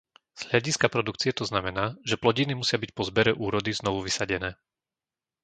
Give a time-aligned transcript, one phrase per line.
[0.39, 4.49] Z hľadiska produkcie to znamená, že plodiny musia byť po zbere úrody znovu vysadené.